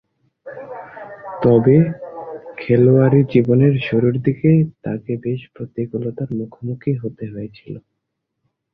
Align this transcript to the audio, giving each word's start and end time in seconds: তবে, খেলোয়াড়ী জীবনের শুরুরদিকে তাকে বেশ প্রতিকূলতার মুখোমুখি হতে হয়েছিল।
তবে, 1.43 1.75
খেলোয়াড়ী 2.57 3.19
জীবনের 3.33 3.73
শুরুরদিকে 3.87 4.51
তাকে 4.83 5.11
বেশ 5.23 5.41
প্রতিকূলতার 5.55 6.29
মুখোমুখি 6.39 6.91
হতে 7.01 7.23
হয়েছিল। 7.33 7.73